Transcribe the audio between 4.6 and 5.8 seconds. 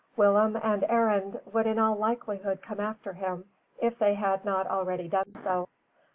already done so.